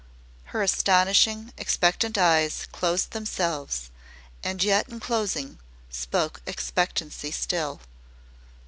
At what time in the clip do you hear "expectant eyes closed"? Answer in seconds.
1.59-3.11